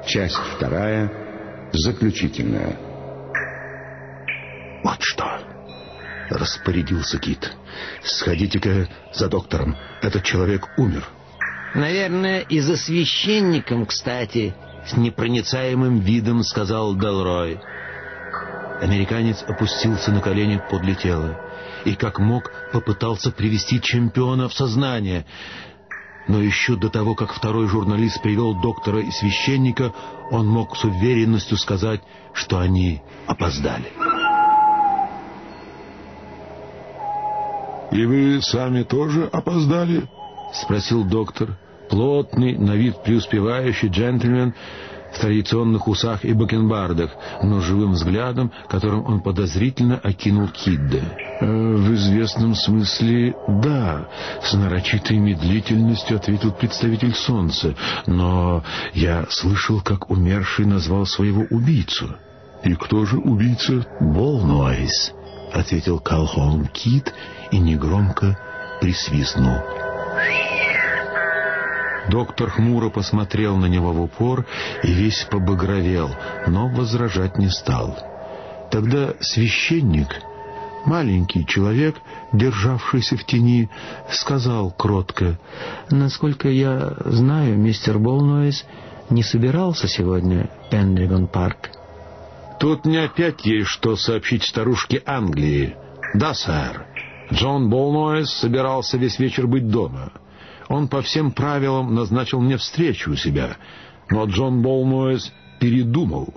Часть 0.07 0.37
вторая. 0.37 1.11
Заключительная. 1.73 2.79
Вот 4.85 5.03
что. 5.03 5.41
Распорядился 6.31 7.19
Кит. 7.19 7.51
Сходите-ка 8.05 8.89
за 9.13 9.29
доктором. 9.29 9.77
Этот 10.03 10.23
человек 10.23 10.69
умер. 10.77 11.09
Наверное, 11.75 12.41
и 12.41 12.61
за 12.61 12.77
священником, 12.77 13.87
кстати, 13.87 14.55
с 14.87 14.97
непроницаемым 14.97 15.99
видом 15.99 16.45
сказал 16.45 16.97
Делрой. 16.97 17.61
Американец 18.81 19.43
опустился 19.43 20.13
на 20.13 20.21
колени 20.21 20.63
подле 20.71 20.95
тела 20.95 21.50
и 21.85 21.95
как 21.95 22.19
мог 22.19 22.51
попытался 22.73 23.31
привести 23.31 23.81
чемпиона 23.81 24.49
в 24.49 24.55
сознание. 24.55 25.25
Но 26.29 26.41
еще 26.41 26.77
до 26.77 26.89
того, 26.91 27.15
как 27.15 27.33
второй 27.33 27.67
журналист 27.67 28.23
привел 28.23 28.61
доктора 28.61 29.01
и 29.01 29.11
священника, 29.11 29.93
он 30.31 30.47
мог 30.47 30.77
с 30.77 30.85
уверенностью 30.85 31.57
сказать, 31.57 32.01
что 32.33 32.59
они 32.59 33.03
опоздали. 33.27 33.91
И 37.91 38.05
вы 38.05 38.41
сами 38.41 38.85
тоже 38.85 39.27
опоздали? 39.27 40.09
Спросил 40.53 41.05
доктор. 41.05 41.59
Плотный, 41.89 42.57
на 42.57 42.77
вид 42.77 43.03
преуспевающий 43.03 43.89
джентльмен 43.89 44.55
в 45.13 45.19
традиционных 45.19 45.89
усах 45.89 46.25
и 46.25 46.33
бакенбардах, 46.33 47.11
но 47.43 47.61
живым 47.61 47.93
взглядом, 47.93 48.53
которым 48.69 49.05
он 49.07 49.21
подозрительно 49.21 49.99
окинул 50.03 50.49
Кидда. 50.49 51.01
«Э, 51.41 51.47
«В 51.47 51.95
известном 51.95 52.55
смысле, 52.55 53.35
да»,— 53.49 54.09
с 54.43 54.53
нарочитой 54.53 55.19
медлительностью 55.19 56.17
ответил 56.17 56.53
представитель 56.53 57.15
солнца, 57.15 57.75
«но 58.07 58.63
я 58.93 59.27
слышал, 59.31 59.81
как 59.81 60.11
умерший 60.11 60.67
назвал 60.67 61.07
своего 61.07 61.45
убийцу». 61.51 62.17
«И 62.63 62.75
кто 62.75 63.07
же 63.07 63.19
убийца?» 63.19 63.87
«Болнойс»,— 64.01 65.15
ответил 65.53 65.99
Калхолм 65.99 66.67
Кит 66.67 67.15
и 67.51 67.59
негромко 67.59 68.39
присвистнул. 68.81 69.57
Доктор 72.11 72.51
хмуро 72.51 72.91
посмотрел 72.91 73.57
на 73.57 73.67
него 73.67 73.93
в 73.93 74.01
упор 74.03 74.45
и 74.83 74.93
весь 74.93 75.25
побагровел, 75.31 76.11
но 76.49 76.69
возражать 76.69 77.39
не 77.39 77.49
стал. 77.49 77.97
Тогда 78.73 79.15
священник, 79.21 80.09
маленький 80.87 81.47
человек, 81.47 81.95
державшийся 82.33 83.17
в 83.17 83.25
тени, 83.25 83.71
сказал 84.11 84.73
кротко, 84.73 85.39
«Насколько 85.89 86.49
я 86.49 86.95
знаю, 87.05 87.57
мистер 87.57 88.01
Болнойс 88.01 88.65
не 89.09 89.23
собирался 89.23 89.87
сегодня 89.87 90.51
в 90.67 90.71
Пендригон 90.71 91.29
парк». 91.29 91.71
«Тут 92.59 92.87
мне 92.87 93.05
опять 93.05 93.47
есть 93.47 93.69
что 93.69 93.95
сообщить 93.95 94.43
старушке 94.43 95.01
Англии». 95.07 95.77
«Да, 96.15 96.35
сэр. 96.35 96.87
Джон 97.33 97.71
Болнойс 97.71 98.31
собирался 98.31 98.97
весь 98.97 99.21
вечер 99.21 99.47
быть 99.47 99.69
дома». 99.69 100.11
Он 100.71 100.87
по 100.87 101.03
всем 101.03 101.33
правилам 101.33 101.95
назначил 101.95 102.41
мне 102.41 102.57
встречу 102.57 103.11
у 103.11 103.17
себя, 103.17 103.57
но 104.09 104.25
Джон 104.27 104.63
Болмуэс 104.63 105.33
передумал. 105.59 106.33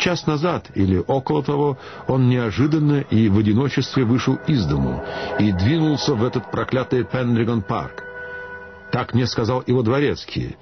Час 0.00 0.26
назад 0.26 0.68
или 0.74 0.98
около 0.98 1.44
того 1.44 1.78
он 2.08 2.28
неожиданно 2.28 3.02
и 3.02 3.28
в 3.28 3.38
одиночестве 3.38 4.04
вышел 4.04 4.34
из 4.48 4.66
дому 4.66 5.04
и 5.38 5.52
двинулся 5.52 6.14
в 6.14 6.24
этот 6.24 6.50
проклятый 6.50 7.04
Пендригон 7.04 7.62
парк. 7.62 8.02
Так 8.90 9.14
мне 9.14 9.26
сказал 9.26 9.62
его 9.64 9.82
дворецкий. 9.82 10.56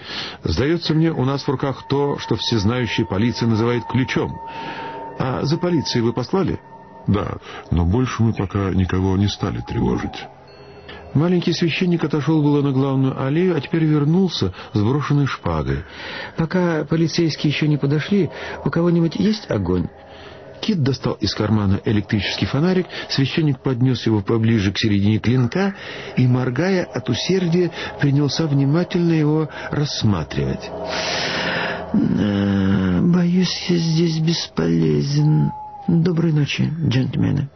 Сдается 0.44 0.92
мне, 0.92 1.10
у 1.10 1.24
нас 1.24 1.44
в 1.44 1.48
руках 1.48 1.88
то, 1.88 2.18
что 2.18 2.36
всезнающая 2.36 3.06
полиция 3.06 3.48
называет 3.48 3.82
ключом. 3.86 4.38
А 5.18 5.42
за 5.42 5.56
полицией 5.56 6.02
вы 6.02 6.12
послали? 6.12 6.60
Да, 7.06 7.38
но 7.70 7.86
больше 7.86 8.22
мы 8.22 8.34
пока 8.34 8.70
никого 8.70 9.16
не 9.16 9.26
стали 9.26 9.60
тревожить. 9.66 10.26
Маленький 11.14 11.52
священник 11.52 12.04
отошел 12.04 12.42
было 12.42 12.62
на 12.62 12.72
главную 12.72 13.20
аллею, 13.20 13.56
а 13.56 13.60
теперь 13.60 13.84
вернулся 13.84 14.52
с 14.72 14.80
брошенной 14.80 15.26
шпагой. 15.26 15.84
«Пока 16.36 16.84
полицейские 16.84 17.52
еще 17.52 17.66
не 17.66 17.76
подошли, 17.76 18.30
у 18.64 18.70
кого-нибудь 18.70 19.16
есть 19.16 19.50
огонь?» 19.50 19.88
Кит 20.60 20.82
достал 20.82 21.14
из 21.14 21.34
кармана 21.34 21.80
электрический 21.84 22.46
фонарик, 22.46 22.86
священник 23.08 23.60
поднес 23.60 24.04
его 24.06 24.20
поближе 24.20 24.72
к 24.72 24.78
середине 24.78 25.18
клинка 25.18 25.74
и, 26.16 26.26
моргая 26.26 26.84
от 26.84 27.08
усердия, 27.08 27.70
принялся 27.98 28.46
внимательно 28.46 29.14
его 29.14 29.48
рассматривать. 29.70 30.70
«Боюсь, 31.92 33.66
я 33.68 33.76
здесь 33.76 34.18
бесполезен. 34.20 35.50
Доброй 35.88 36.32
ночи, 36.32 36.70
джентльмены». 36.86 37.48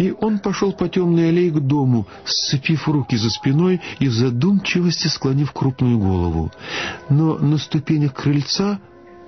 И 0.00 0.14
он 0.18 0.38
пошел 0.38 0.72
по 0.72 0.88
темной 0.88 1.28
аллее 1.28 1.50
к 1.50 1.60
дому, 1.60 2.06
сцепив 2.24 2.88
руки 2.88 3.18
за 3.18 3.28
спиной 3.28 3.82
и 3.98 4.08
в 4.08 4.12
задумчивости 4.12 5.08
склонив 5.08 5.52
крупную 5.52 5.98
голову. 5.98 6.50
Но 7.10 7.36
на 7.36 7.58
ступенях 7.58 8.14
крыльца 8.14 8.80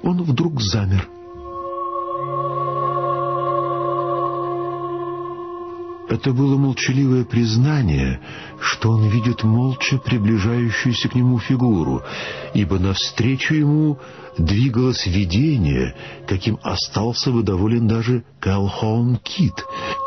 он 0.02 0.22
вдруг 0.22 0.62
замер. 0.62 1.06
Это 6.12 6.34
было 6.34 6.58
молчаливое 6.58 7.24
признание, 7.24 8.20
что 8.60 8.90
он 8.90 9.08
видит 9.08 9.44
молча 9.44 9.96
приближающуюся 9.96 11.08
к 11.08 11.14
нему 11.14 11.38
фигуру, 11.38 12.02
ибо 12.52 12.78
навстречу 12.78 13.54
ему 13.54 13.98
двигалось 14.36 15.06
видение, 15.06 15.96
каким 16.28 16.58
остался 16.62 17.30
бы 17.30 17.42
доволен 17.42 17.88
даже 17.88 18.24
Калхоун 18.40 19.16
Кит, 19.24 19.64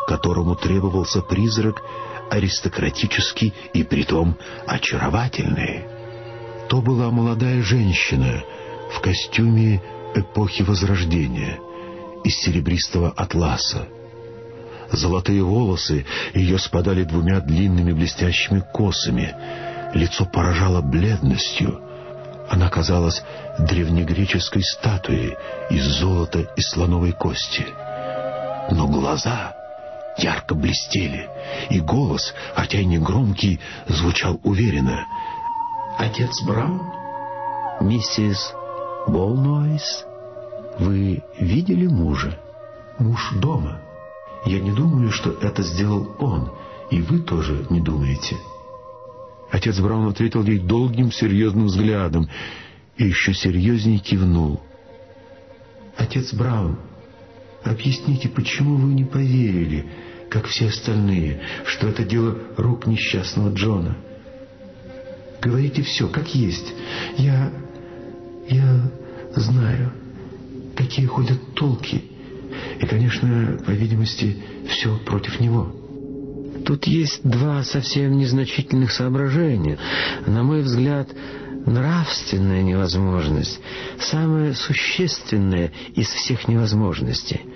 которому 0.07 0.53
требовался 0.55 1.21
призрак 1.21 1.81
аристократический 2.29 3.51
и 3.73 3.81
притом 3.81 4.37
очаровательный. 4.67 5.85
То 6.69 6.83
была 6.83 7.09
молодая 7.09 7.63
женщина 7.63 8.43
в 8.91 9.01
костюме 9.01 9.81
эпохи 10.13 10.61
Возрождения 10.61 11.59
из 12.23 12.35
серебристого 12.35 13.09
атласа. 13.09 13.87
Золотые 14.95 15.43
волосы 15.43 16.05
ее 16.33 16.57
спадали 16.57 17.03
двумя 17.03 17.41
длинными 17.41 17.91
блестящими 17.91 18.61
косами. 18.61 19.35
Лицо 19.93 20.25
поражало 20.25 20.81
бледностью. 20.81 21.81
Она 22.49 22.69
казалась 22.69 23.21
древнегреческой 23.59 24.63
статуей 24.63 25.35
из 25.69 25.83
золота 25.99 26.47
и 26.55 26.61
слоновой 26.61 27.11
кости. 27.11 27.65
Но 28.71 28.87
глаза 28.87 29.53
ярко 30.17 30.55
блестели, 30.55 31.27
и 31.69 31.81
голос, 31.81 32.33
хотя 32.53 32.79
и 32.79 32.85
не 32.85 32.97
громкий, 32.97 33.59
звучал 33.87 34.39
уверенно. 34.43 35.05
«Отец 35.97 36.41
Браун? 36.43 36.81
Миссис 37.81 38.53
Болнойс? 39.07 40.05
Вы 40.79 41.21
видели 41.37 41.87
мужа? 41.87 42.39
Муж 42.97 43.33
дома?» 43.41 43.84
Я 44.45 44.59
не 44.59 44.71
думаю, 44.71 45.11
что 45.11 45.31
это 45.41 45.63
сделал 45.63 46.15
он, 46.19 46.51
и 46.91 47.01
вы 47.01 47.19
тоже 47.19 47.65
не 47.71 47.81
думаете. 47.81 48.37
Отец 49.49 49.79
Браун 49.79 50.07
ответил 50.07 50.43
ей 50.43 50.59
долгим 50.59 51.11
серьезным 51.11 51.65
взглядом 51.65 52.29
и 52.97 53.05
еще 53.05 53.33
серьезнее 53.33 53.97
кивнул. 53.99 54.61
«Отец 55.97 56.33
Браун, 56.33 56.77
объясните, 57.63 58.29
почему 58.29 58.75
вы 58.75 58.93
не 58.93 59.05
поверили, 59.05 59.85
как 60.29 60.45
все 60.45 60.67
остальные, 60.67 61.41
что 61.65 61.87
это 61.87 62.03
дело 62.03 62.37
рук 62.57 62.85
несчастного 62.85 63.53
Джона? 63.53 63.97
Говорите 65.41 65.81
все, 65.81 66.07
как 66.07 66.35
есть. 66.35 66.73
Я... 67.17 67.51
я 68.47 68.91
знаю, 69.35 69.91
какие 70.75 71.07
ходят 71.07 71.39
толки» 71.55 72.14
И, 72.79 72.85
конечно, 72.85 73.59
по 73.65 73.71
видимости, 73.71 74.37
все 74.67 74.97
против 75.05 75.39
него. 75.39 75.73
Тут 76.65 76.87
есть 76.87 77.21
два 77.23 77.63
совсем 77.63 78.17
незначительных 78.17 78.91
соображения. 78.91 79.77
На 80.25 80.43
мой 80.43 80.61
взгляд, 80.61 81.09
нравственная 81.65 82.63
невозможность– 82.63 83.59
самая 83.99 84.53
существенная 84.53 85.71
из 85.95 86.07
всех 86.07 86.47
невозможностей– 86.47 87.41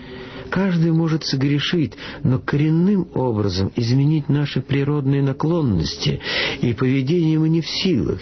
Каждый 0.50 0.92
может 0.92 1.26
согрешить, 1.26 1.94
но 2.24 2.40
коренным 2.40 3.08
образом 3.14 3.72
изменить 3.76 4.30
наши 4.30 4.62
природные 4.62 5.22
наклонности 5.22 6.20
и 6.62 6.74
поведение 6.74 7.38
мы 7.38 7.50
не 7.50 7.62
в 7.62 7.70
силах. 7.70 8.20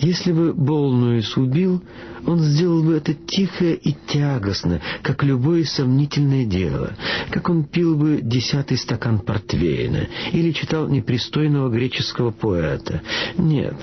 Если 0.00 0.32
бы 0.32 0.54
Болнуис 0.54 1.36
убил, 1.36 1.82
он 2.26 2.38
сделал 2.40 2.82
бы 2.82 2.94
это 2.94 3.12
тихо 3.12 3.66
и 3.66 3.94
тягостно, 4.08 4.80
как 5.02 5.22
любое 5.22 5.64
сомнительное 5.64 6.46
дело, 6.46 6.94
как 7.30 7.50
он 7.50 7.64
пил 7.64 7.96
бы 7.96 8.20
десятый 8.22 8.78
стакан 8.78 9.18
портвейна 9.18 10.08
или 10.32 10.52
читал 10.52 10.88
непристойного 10.88 11.68
греческого 11.68 12.30
поэта. 12.30 13.02
Нет, 13.36 13.76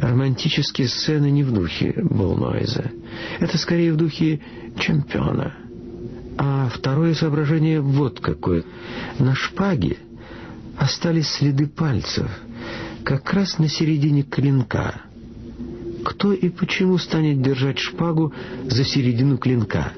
романтические 0.00 0.88
сцены 0.88 1.30
не 1.30 1.42
в 1.42 1.52
духе 1.52 1.94
Болнойза. 1.96 2.90
Это 3.38 3.56
скорее 3.56 3.94
в 3.94 3.96
духе 3.96 4.40
чемпиона. 4.78 5.54
А 6.36 6.68
второе 6.68 7.14
соображение 7.14 7.80
вот 7.80 8.20
какое. 8.20 8.64
На 9.18 9.34
шпаге 9.34 9.96
остались 10.76 11.28
следы 11.28 11.66
пальцев, 11.66 12.30
как 13.04 13.32
раз 13.32 13.58
на 13.58 13.68
середине 13.68 14.22
клинка. 14.22 15.09
Кто 16.04 16.32
и 16.32 16.48
почему 16.48 16.98
станет 16.98 17.42
держать 17.42 17.78
шпагу 17.78 18.32
за 18.64 18.84
середину 18.84 19.38
клинка? 19.38 19.92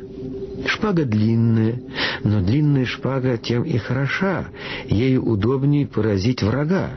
Шпага 0.66 1.04
длинная, 1.04 1.80
но 2.22 2.40
длинная 2.40 2.84
шпага 2.84 3.36
тем 3.36 3.62
и 3.62 3.78
хороша, 3.78 4.48
ею 4.86 5.24
удобнее 5.24 5.86
поразить 5.86 6.42
врага. 6.42 6.90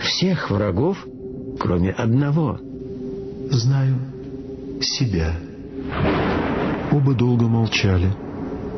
Всех 0.00 0.50
врагов, 0.50 1.06
кроме 1.58 1.90
одного. 1.90 2.58
Знаю 3.50 3.98
себя. 4.80 5.36
Оба 6.90 7.14
долго 7.14 7.46
молчали. 7.46 8.12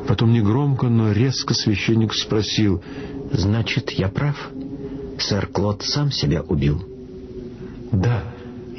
Потом 0.07 0.33
негромко, 0.33 0.89
но 0.89 1.13
резко 1.13 1.55
священник 1.55 2.13
спросил, 2.15 2.83
«Значит, 3.33 3.91
я 3.91 4.09
прав?» 4.09 4.51
сэр 5.23 5.47
Клод 5.47 5.83
сам 5.83 6.11
себя 6.11 6.43
убил. 6.43 6.83
Да, 7.93 8.25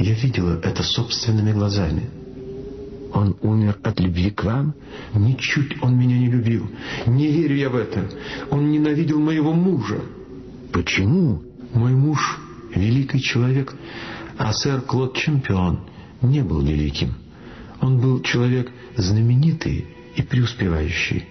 я 0.02 0.14
видела 0.14 0.60
это 0.64 0.84
собственными 0.84 1.52
глазами. 1.52 2.10
Он 3.14 3.36
умер 3.42 3.78
от 3.84 4.00
любви 4.00 4.32
к 4.32 4.44
вам? 4.44 4.74
Ничуть 5.14 5.82
он 5.82 5.98
меня 5.98 6.18
не 6.18 6.28
любил. 6.28 6.70
Не 7.06 7.28
верю 7.28 7.56
я 7.56 7.70
в 7.70 7.76
это. 7.76 8.10
Он 8.50 8.72
ненавидел 8.72 9.20
моего 9.20 9.54
мужа. 9.54 10.02
Почему? 10.72 11.42
Мой 11.74 11.92
муж— 11.92 12.40
великий 12.76 13.22
человек, 13.22 13.76
а 14.38 14.54
сэр 14.54 14.82
Клод 14.82 15.16
Чемпион 15.16 15.82
не 16.22 16.42
был 16.42 16.62
великим. 16.62 17.14
Он 17.82 18.00
был 18.00 18.22
человек 18.22 18.72
знаменитый 18.96 19.86
и 20.16 20.22
преуспевающий. 20.22 21.26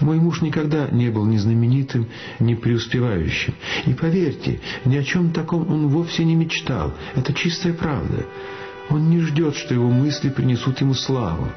Мой 0.00 0.16
муж 0.16 0.40
никогда 0.40 0.88
не 0.90 1.10
был 1.10 1.26
ни 1.26 1.36
знаменитым, 1.36 2.08
ни 2.38 2.54
преуспевающим. 2.54 3.54
И 3.86 3.94
поверьте, 3.94 4.60
ни 4.84 4.96
о 4.96 5.02
чем 5.02 5.32
таком 5.32 5.70
он 5.70 5.88
вовсе 5.88 6.24
не 6.24 6.34
мечтал. 6.34 6.94
Это 7.14 7.32
чистая 7.32 7.72
правда. 7.72 8.26
Он 8.90 9.08
не 9.10 9.20
ждет, 9.20 9.56
что 9.56 9.74
его 9.74 9.90
мысли 9.90 10.28
принесут 10.28 10.80
ему 10.80 10.94
славу. 10.94 11.48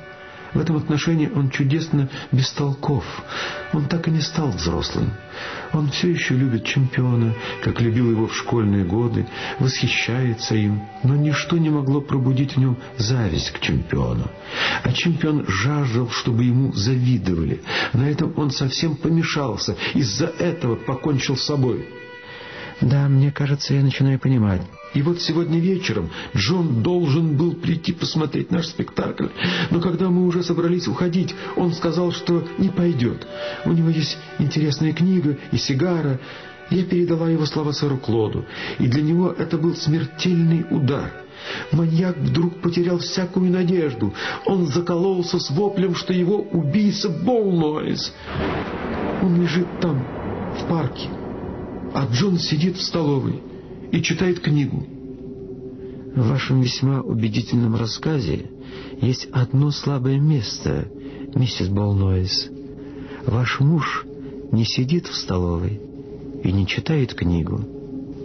В 0.57 0.59
этом 0.59 0.77
отношении 0.77 1.29
он 1.29 1.51
чудесно 1.51 2.09
бестолков. 2.31 3.05
Он 3.73 3.85
так 3.85 4.07
и 4.07 4.11
не 4.11 4.21
стал 4.21 4.49
взрослым. 4.49 5.11
Он 5.71 5.91
все 5.91 6.09
еще 6.09 6.33
любит 6.33 6.63
чемпиона, 6.63 7.35
как 7.63 7.79
любил 7.79 8.09
его 8.09 8.25
в 8.25 8.35
школьные 8.35 8.83
годы, 8.83 9.27
восхищается 9.59 10.55
им, 10.55 10.81
но 11.03 11.15
ничто 11.15 11.59
не 11.59 11.69
могло 11.69 12.01
пробудить 12.01 12.55
в 12.55 12.57
нем 12.57 12.75
зависть 12.97 13.51
к 13.51 13.59
чемпиону. 13.59 14.31
А 14.81 14.91
чемпион 14.93 15.45
жаждал, 15.47 16.09
чтобы 16.09 16.45
ему 16.45 16.73
завидовали. 16.73 17.61
На 17.93 18.09
этом 18.09 18.33
он 18.35 18.49
совсем 18.49 18.95
помешался, 18.95 19.75
из-за 19.93 20.25
этого 20.25 20.75
покончил 20.75 21.37
с 21.37 21.43
собой. 21.43 21.87
Да, 22.81 23.07
мне 23.07 23.31
кажется, 23.31 23.73
я 23.73 23.81
начинаю 23.81 24.19
понимать. 24.19 24.61
И 24.93 25.01
вот 25.01 25.21
сегодня 25.21 25.59
вечером 25.59 26.09
Джон 26.35 26.83
должен 26.83 27.35
был 27.35 27.53
прийти 27.53 27.91
посмотреть 27.91 28.51
наш 28.51 28.67
спектакль. 28.67 29.27
Но 29.71 29.81
когда 29.81 30.09
мы 30.09 30.25
уже 30.25 30.43
собрались 30.43 30.87
уходить, 30.87 31.35
он 31.55 31.73
сказал, 31.73 32.11
что 32.11 32.47
не 32.57 32.69
пойдет. 32.69 33.27
У 33.65 33.71
него 33.71 33.89
есть 33.89 34.17
интересная 34.39 34.93
книга 34.93 35.37
и 35.51 35.57
сигара. 35.57 36.19
Я 36.69 36.83
передала 36.83 37.29
его 37.29 37.45
слова 37.45 37.71
сэру 37.71 37.97
Клоду, 37.97 38.45
и 38.77 38.87
для 38.87 39.01
него 39.01 39.31
это 39.31 39.57
был 39.57 39.75
смертельный 39.75 40.65
удар. 40.69 41.11
Маньяк 41.71 42.17
вдруг 42.17 42.61
потерял 42.61 42.97
всякую 42.99 43.51
надежду. 43.51 44.13
Он 44.45 44.67
закололся 44.67 45.39
с 45.39 45.49
воплем, 45.49 45.95
что 45.95 46.13
его 46.13 46.41
убийца 46.41 47.09
Болнойз. 47.09 48.13
Он 49.21 49.41
лежит 49.41 49.67
там, 49.79 50.05
в 50.59 50.67
парке, 50.67 51.09
а 51.93 52.07
Джон 52.11 52.37
сидит 52.39 52.77
в 52.77 52.81
столовой 52.81 53.41
и 53.91 54.01
читает 54.01 54.39
книгу. 54.39 54.85
В 56.15 56.29
вашем 56.29 56.61
весьма 56.61 57.01
убедительном 57.01 57.75
рассказе 57.75 58.49
есть 59.01 59.27
одно 59.31 59.71
слабое 59.71 60.19
место, 60.19 60.87
миссис 61.35 61.69
Болнойс. 61.69 62.49
Ваш 63.25 63.59
муж 63.59 64.05
не 64.51 64.65
сидит 64.65 65.07
в 65.07 65.15
столовой 65.15 65.81
и 66.43 66.51
не 66.51 66.65
читает 66.65 67.13
книгу. 67.13 67.61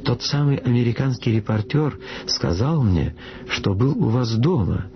Тот 0.04 0.22
самый 0.22 0.56
американский 0.56 1.32
репортер 1.32 1.98
сказал 2.26 2.82
мне, 2.82 3.14
что 3.48 3.74
был 3.74 3.92
у 3.92 4.08
вас 4.08 4.34
дома, 4.34 4.86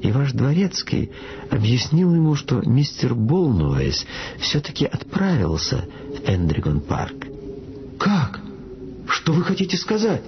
и 0.00 0.12
ваш 0.12 0.32
дворецкий 0.32 1.10
объяснил 1.50 2.14
ему, 2.14 2.34
что 2.34 2.60
мистер 2.60 3.14
Болнуэйс 3.14 4.04
все-таки 4.38 4.84
отправился 4.84 5.84
в 6.14 6.28
Эндригон-парк. 6.28 7.21
«Как? 8.02 8.40
Что 9.08 9.32
вы 9.32 9.44
хотите 9.44 9.76
сказать?» 9.76 10.22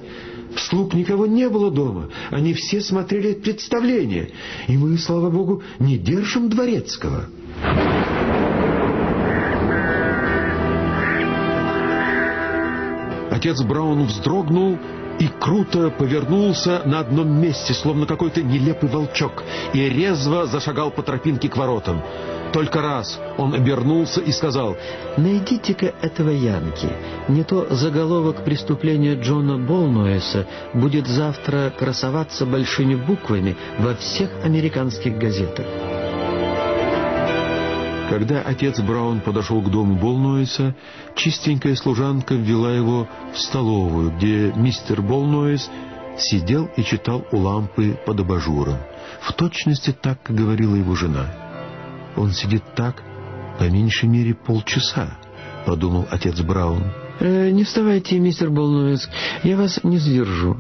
Слуг 0.57 0.95
никого 0.95 1.27
не 1.27 1.49
было 1.49 1.73
дома. 1.73 2.09
Они 2.31 2.55
все 2.55 2.81
смотрели 2.81 3.35
представление. 3.35 4.31
И 4.69 4.79
мы, 4.79 4.97
слава 4.99 5.29
богу, 5.29 5.65
не 5.81 5.99
держим 5.99 6.49
дворецкого. 6.49 7.27
Отец 13.33 13.61
Браун 13.63 14.05
вздрогнул 14.05 14.79
и 15.19 15.27
круто 15.41 15.91
повернулся 15.91 16.83
на 16.85 17.01
одном 17.01 17.41
месте, 17.41 17.75
словно 17.75 18.07
какой-то 18.07 18.41
нелепый 18.43 18.89
волчок, 18.89 19.43
и 19.73 19.89
резво 19.89 20.47
зашагал 20.47 20.93
по 20.93 21.03
тропинке 21.03 21.49
к 21.49 21.57
воротам. 21.57 22.01
Только 22.55 22.81
раз 22.81 23.19
он 23.37 23.53
обернулся 23.53 24.21
и 24.21 24.31
сказал, 24.31 24.77
«Найдите-ка 25.17 25.93
этого 26.01 26.31
Янки. 26.31 26.89
Не 27.27 27.43
то 27.43 27.67
заголовок 27.75 28.45
преступления 28.45 29.17
Джона 29.17 29.59
Болнуэса 29.59 30.47
будет 30.73 31.09
завтра 31.09 31.73
красоваться 31.77 32.47
большими 32.47 32.95
буквами 32.95 33.57
во 33.81 33.97
всех 33.97 34.31
американских 34.45 35.19
газетах». 35.19 35.67
Когда 38.09 38.43
отец 38.43 38.79
Браун 38.79 39.21
подошел 39.21 39.61
к 39.61 39.69
дому 39.69 39.97
Болнуэса, 39.97 40.77
чистенькая 41.17 41.75
служанка 41.75 42.35
ввела 42.35 42.71
его 42.71 43.09
в 43.35 43.39
столовую, 43.41 44.13
где 44.13 44.53
мистер 44.55 45.03
Болнуэс 45.03 45.69
сидел 46.19 46.71
и 46.77 46.85
читал 46.85 47.27
у 47.33 47.39
лампы 47.39 47.99
под 48.07 48.21
абажуром. 48.21 48.79
В 49.23 49.33
точности 49.33 49.91
так, 49.91 50.19
говорила 50.29 50.77
его 50.77 50.95
жена. 50.95 51.44
«Он 52.17 52.33
сидит 52.33 52.63
так, 52.75 53.03
по 53.59 53.65
меньшей 53.65 54.09
мере, 54.09 54.35
полчаса»,— 54.35 55.19
подумал 55.67 56.07
отец 56.11 56.41
Браун. 56.41 56.85
Э, 57.21 57.51
«Не 57.51 57.65
вставайте, 57.65 58.19
мистер 58.19 58.51
Болнуэс, 58.51 59.09
я 59.43 59.57
вас 59.57 59.83
не 59.83 59.99
сдержу. 59.99 60.57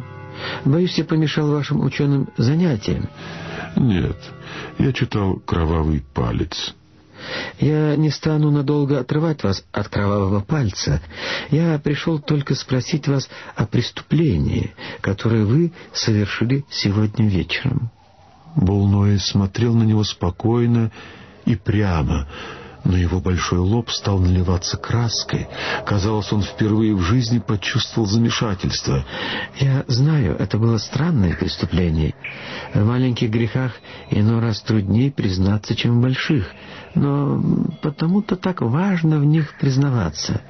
Боюсь, 0.64 0.96
я 0.98 1.04
помешал 1.04 1.50
вашим 1.50 1.84
ученым 1.84 2.28
занятиям». 2.36 3.08
«Нет, 3.76 4.16
я 4.78 4.92
читал 4.92 5.36
«Кровавый 5.44 6.04
палец». 6.14 6.74
Я 7.58 7.96
не 7.96 8.10
стану 8.10 8.50
надолго 8.50 9.00
отрывать 9.00 9.42
вас 9.42 9.64
от 9.72 9.88
кровавого 9.88 10.40
пальца. 10.40 11.00
Я 11.50 11.78
пришел 11.78 12.18
только 12.18 12.54
спросить 12.54 13.08
вас 13.08 13.30
о 13.56 13.66
преступлении, 13.66 14.74
которое 15.00 15.44
вы 15.44 15.72
совершили 15.92 16.64
сегодня 16.70 17.26
вечером». 17.26 17.90
Болной 18.56 19.18
смотрел 19.18 19.74
на 19.74 19.82
него 19.82 20.04
спокойно 20.04 20.92
и 21.46 21.56
прямо, 21.56 22.26
но 22.84 22.96
его 22.96 23.20
большой 23.20 23.58
лоб 23.58 23.90
стал 23.90 24.18
наливаться 24.18 24.76
краской. 24.76 25.48
Казалось, 25.86 26.32
он 26.32 26.42
впервые 26.42 26.94
в 26.94 27.00
жизни 27.00 27.38
почувствовал 27.38 28.06
замешательство. 28.06 29.04
«Я 29.58 29.84
знаю, 29.88 30.36
это 30.38 30.58
было 30.58 30.78
странное 30.78 31.34
преступление. 31.34 32.14
В 32.74 32.84
маленьких 32.84 33.30
грехах 33.30 33.72
иной 34.10 34.40
раз 34.40 34.60
труднее 34.60 35.10
признаться, 35.10 35.74
чем 35.74 35.98
в 35.98 36.02
больших 36.02 36.46
но 36.94 37.42
потому-то 37.82 38.36
так 38.36 38.60
важно 38.60 39.18
в 39.18 39.24
них 39.24 39.54
признаваться. 39.58 40.40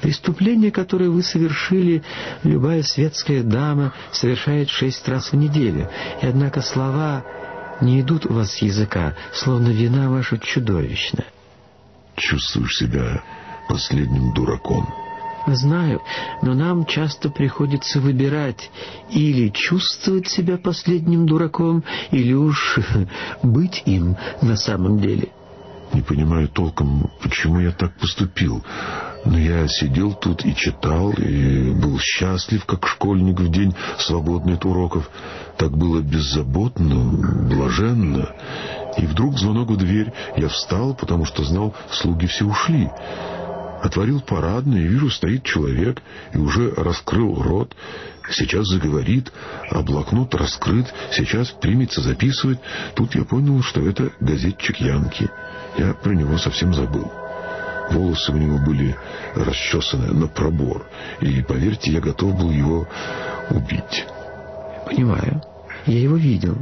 Преступление, 0.00 0.70
которое 0.70 1.10
вы 1.10 1.22
совершили, 1.22 2.02
любая 2.44 2.82
светская 2.82 3.42
дама 3.42 3.92
совершает 4.12 4.70
шесть 4.70 5.08
раз 5.08 5.32
в 5.32 5.36
неделю, 5.36 5.90
и 6.20 6.26
однако 6.26 6.62
слова 6.62 7.24
не 7.82 8.00
идут 8.00 8.26
у 8.26 8.32
вас 8.32 8.52
с 8.52 8.62
языка, 8.62 9.14
словно 9.34 9.68
вина 9.68 10.08
ваша 10.10 10.38
чудовищна. 10.38 11.24
Чувствуешь 12.16 12.76
себя 12.76 13.22
последним 13.68 14.32
дураком. 14.32 14.88
Знаю, 15.46 16.00
но 16.40 16.54
нам 16.54 16.86
часто 16.86 17.28
приходится 17.28 18.00
выбирать 18.00 18.70
или 19.10 19.48
чувствовать 19.48 20.28
себя 20.28 20.56
последним 20.56 21.26
дураком, 21.26 21.82
или 22.12 22.32
уж 22.32 22.78
быть 23.42 23.82
им 23.86 24.16
на 24.40 24.56
самом 24.56 25.00
деле. 25.00 25.28
Не 25.92 26.02
понимаю 26.02 26.48
толком, 26.48 27.10
почему 27.20 27.60
я 27.60 27.72
так 27.72 27.92
поступил. 27.98 28.64
Но 29.24 29.38
я 29.38 29.68
сидел 29.68 30.14
тут 30.14 30.44
и 30.44 30.54
читал, 30.54 31.12
и 31.12 31.70
был 31.70 31.98
счастлив, 31.98 32.64
как 32.64 32.86
школьник 32.86 33.38
в 33.38 33.50
день, 33.50 33.74
свободный 33.98 34.54
от 34.54 34.64
уроков. 34.64 35.08
Так 35.56 35.76
было 35.76 36.00
беззаботно, 36.00 37.48
блаженно. 37.48 38.34
И 38.98 39.06
вдруг 39.06 39.38
звонок 39.38 39.70
в 39.70 39.76
дверь. 39.76 40.12
Я 40.36 40.48
встал, 40.48 40.94
потому 40.94 41.24
что 41.24 41.44
знал, 41.44 41.74
слуги 41.90 42.26
все 42.26 42.44
ушли. 42.44 42.90
Отворил 43.82 44.20
парадный 44.20 44.82
и 44.82 44.86
вижу, 44.86 45.10
стоит 45.10 45.44
человек 45.44 46.02
и 46.32 46.38
уже 46.38 46.72
раскрыл 46.74 47.42
рот. 47.42 47.74
Сейчас 48.30 48.66
заговорит, 48.68 49.32
а 49.70 49.82
блокнот 49.82 50.34
раскрыт, 50.34 50.92
сейчас 51.12 51.50
примется 51.50 52.00
записывать. 52.00 52.58
Тут 52.94 53.14
я 53.14 53.24
понял, 53.24 53.60
что 53.62 53.80
это 53.80 54.12
газетчик 54.20 54.76
Янки. 54.76 55.28
Я 55.76 55.94
про 55.94 56.12
него 56.12 56.38
совсем 56.38 56.72
забыл. 56.74 57.10
Волосы 57.92 58.32
у 58.32 58.36
него 58.36 58.58
были 58.58 58.96
расчесаны 59.34 60.12
на 60.12 60.26
пробор, 60.26 60.86
и, 61.20 61.42
поверьте, 61.42 61.92
я 61.92 62.00
готов 62.00 62.38
был 62.38 62.50
его 62.50 62.86
убить. 63.50 64.06
Понимаю. 64.86 65.42
Я 65.86 65.98
его 65.98 66.16
видел. 66.16 66.56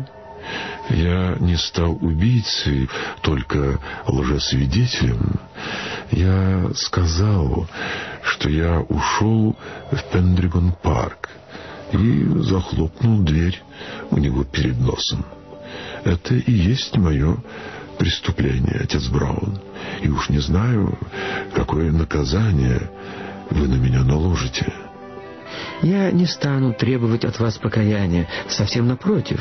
Я 0.89 1.37
не 1.39 1.57
стал 1.57 1.93
убийцей, 2.01 2.89
только 3.23 3.79
лжесвидетелем. 4.07 5.39
Я 6.11 6.71
сказал, 6.75 7.69
что 8.23 8.49
я 8.49 8.81
ушел 8.81 9.57
в 9.93 10.03
Пендригон-парк 10.13 11.29
и 11.93 12.25
захлопнул 12.39 13.21
дверь 13.21 13.63
у 14.11 14.19
него 14.19 14.45
перед 14.45 14.79
носом. 14.81 15.25
Это 16.05 16.35
и 16.35 16.53
есть 16.53 16.97
мое 16.97 17.37
преступление, 18.01 18.81
отец 18.83 19.09
Браун. 19.09 19.61
И 20.01 20.09
уж 20.09 20.31
не 20.31 20.39
знаю, 20.39 20.99
какое 21.55 21.93
наказание 21.93 22.91
вы 23.51 23.69
на 23.69 23.75
меня 23.75 24.03
наложите. 24.03 24.73
Я 25.83 26.11
не 26.11 26.25
стану 26.25 26.73
требовать 26.73 27.27
от 27.27 27.39
вас 27.39 27.59
покаяния, 27.59 28.27
совсем 28.49 28.89
напротив. 28.89 29.41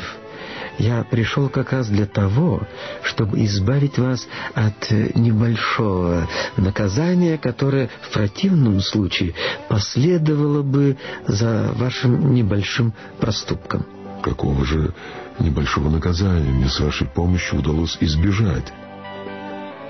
Я 0.78 1.04
пришел 1.04 1.48
как 1.48 1.72
раз 1.72 1.88
для 1.88 2.04
того, 2.04 2.62
чтобы 3.02 3.42
избавить 3.46 3.96
вас 3.96 4.28
от 4.54 4.90
небольшого 4.90 6.28
наказания, 6.58 7.38
которое 7.38 7.88
в 8.02 8.12
противном 8.12 8.80
случае 8.80 9.34
последовало 9.70 10.62
бы 10.62 10.98
за 11.26 11.72
вашим 11.76 12.34
небольшим 12.34 12.92
проступком. 13.18 13.86
Какого 14.22 14.66
же 14.66 14.92
небольшого 15.40 15.88
наказания 15.88 16.50
мне 16.50 16.68
с 16.68 16.80
вашей 16.80 17.06
помощью 17.06 17.58
удалось 17.58 17.96
избежать? 18.00 18.72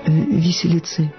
Э, 0.05 0.11
виселицы. 0.11 1.13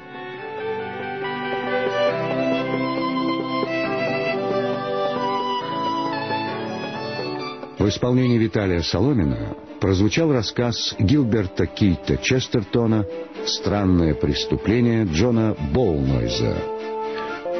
В 7.78 7.88
исполнении 7.88 8.38
Виталия 8.38 8.80
Соломина 8.82 9.56
прозвучал 9.80 10.32
рассказ 10.32 10.94
Гилберта 11.00 11.66
Кейта 11.66 12.16
Честертона 12.16 13.04
«Странное 13.44 14.14
преступление» 14.14 15.04
Джона 15.04 15.56
Болнойза. 15.72 16.56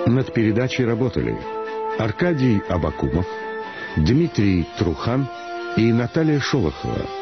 Над 0.06 0.32
передачей 0.32 0.84
работали 0.84 1.36
Аркадий 1.98 2.62
Абакумов, 2.68 3.26
Дмитрий 3.96 4.66
Трухан 4.78 5.28
и 5.76 5.92
Наталья 5.92 6.40
Шолохова. 6.40 7.21